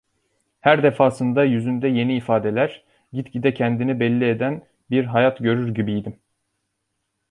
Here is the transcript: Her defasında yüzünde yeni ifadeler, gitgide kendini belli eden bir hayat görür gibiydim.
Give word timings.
Her 0.61 0.83
defasında 0.83 1.43
yüzünde 1.43 1.87
yeni 1.87 2.17
ifadeler, 2.17 2.83
gitgide 3.13 3.53
kendini 3.53 3.99
belli 3.99 4.25
eden 4.25 4.67
bir 4.89 5.05
hayat 5.05 5.37
görür 5.37 5.75
gibiydim. 5.75 6.19